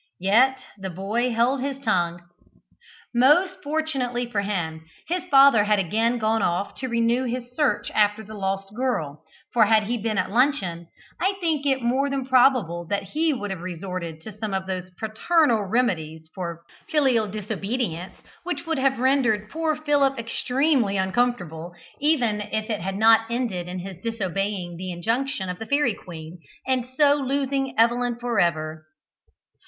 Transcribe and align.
Yet 0.19 0.65
the 0.79 0.89
boy 0.89 1.29
held 1.31 1.61
his 1.61 1.77
tongue. 1.77 2.23
Most 3.13 3.61
fortunately 3.61 4.25
for 4.25 4.41
him, 4.41 4.83
his 5.07 5.23
father 5.29 5.65
had 5.65 5.77
again 5.77 6.17
gone 6.17 6.41
off 6.41 6.73
to 6.79 6.87
renew 6.89 7.25
his 7.25 7.55
search 7.55 7.91
after 7.91 8.23
the 8.23 8.33
lost 8.33 8.73
girl, 8.73 9.23
for 9.53 9.65
had 9.65 9.83
he 9.83 9.99
been 9.99 10.17
at 10.17 10.31
luncheon, 10.31 10.87
I 11.19 11.35
think 11.39 11.67
it 11.67 11.83
more 11.83 12.09
than 12.09 12.25
probable 12.25 12.85
that 12.87 13.03
he 13.09 13.31
would 13.31 13.51
have 13.51 13.61
resorted 13.61 14.21
to 14.21 14.35
some 14.35 14.55
of 14.55 14.65
those 14.65 14.89
paternal 14.99 15.65
remedies 15.65 16.27
for 16.33 16.63
filial 16.89 17.27
disobedience 17.27 18.15
which 18.43 18.65
would 18.65 18.79
have 18.79 18.97
rendered 18.97 19.51
poor 19.51 19.75
Philip 19.75 20.17
extremely 20.17 20.97
uncomfortable, 20.97 21.75
even 21.99 22.41
if 22.51 22.71
it 22.71 22.81
had 22.81 22.97
not 22.97 23.29
ended 23.29 23.67
in 23.67 23.77
his 23.77 23.97
disobeying 24.01 24.77
the 24.77 24.91
injunction 24.91 25.47
of 25.47 25.59
the 25.59 25.67
fairy 25.67 25.93
queen, 25.93 26.39
and 26.65 26.87
so 26.97 27.13
losing 27.13 27.77
Evelyn 27.77 28.15
for 28.19 28.39
ever. 28.39 28.87